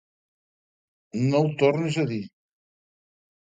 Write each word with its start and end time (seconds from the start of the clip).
No 1.25 1.41
ho 1.41 1.51
tornis 1.59 2.01
a 2.05 2.07
dir. 2.13 2.19